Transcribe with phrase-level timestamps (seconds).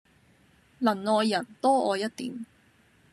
[0.79, 2.47] 能愛人，多愛一點。